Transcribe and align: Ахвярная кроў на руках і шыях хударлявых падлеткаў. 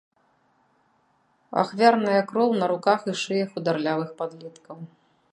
Ахвярная 1.63 2.23
кроў 2.31 2.49
на 2.63 2.69
руках 2.71 3.05
і 3.13 3.15
шыях 3.25 3.47
хударлявых 3.57 4.09
падлеткаў. 4.23 4.77